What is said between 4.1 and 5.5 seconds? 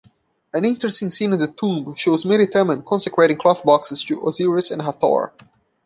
Osiris and Hathor.